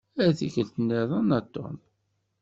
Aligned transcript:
Ar 0.23 0.31
tikkelt-nniḍen 0.37 1.29
a 1.37 1.41
Tom. 1.53 1.77